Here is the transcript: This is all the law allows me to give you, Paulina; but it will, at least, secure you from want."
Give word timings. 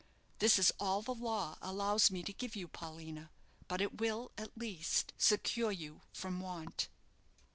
This 0.39 0.57
is 0.57 0.71
all 0.79 1.03
the 1.03 1.13
law 1.13 1.59
allows 1.61 2.09
me 2.09 2.23
to 2.23 2.33
give 2.33 2.55
you, 2.55 2.67
Paulina; 2.67 3.29
but 3.67 3.81
it 3.81 3.99
will, 4.01 4.31
at 4.35 4.57
least, 4.57 5.13
secure 5.15 5.71
you 5.71 6.01
from 6.11 6.39
want." 6.39 6.87